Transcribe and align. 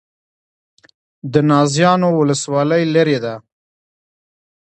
د 1.33 1.35
نازیانو 1.49 2.09
ولسوالۍ 2.19 2.83
لیرې 2.93 3.17
ده 3.23 3.33